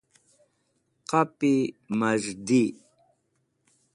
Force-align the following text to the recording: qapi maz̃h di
qapi 1.09 1.53
maz̃h 1.99 2.29
di 2.47 2.63